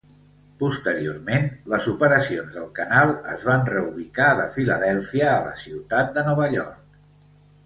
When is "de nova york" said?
6.19-6.99